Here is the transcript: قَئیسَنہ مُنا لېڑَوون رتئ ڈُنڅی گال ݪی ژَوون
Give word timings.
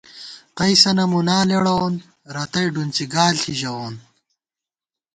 قَئیسَنہ 0.57 1.05
مُنا 1.11 1.39
لېڑَوون 1.49 1.93
رتئ 2.35 2.67
ڈُنڅی 2.73 3.05
گال 3.13 3.35
ݪی 3.41 3.53
ژَوون 3.59 3.93